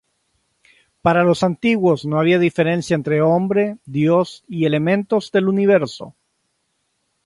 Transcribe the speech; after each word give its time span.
Para 1.03 1.23
los 1.23 1.43
antiguos 1.43 2.05
no 2.07 2.19
había 2.19 2.39
diferencia 2.39 2.95
entre 2.95 3.21
hombre, 3.21 3.77
dios 3.85 4.43
y 4.47 4.65
elementos 4.65 5.31
del 5.31 5.47
Universo. 5.47 6.15